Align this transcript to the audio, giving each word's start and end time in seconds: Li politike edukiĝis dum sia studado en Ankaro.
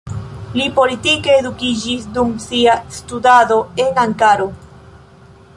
Li 0.59 0.63
politike 0.77 1.35
edukiĝis 1.41 2.09
dum 2.17 2.33
sia 2.47 2.79
studado 2.97 3.61
en 3.85 4.05
Ankaro. 4.09 4.53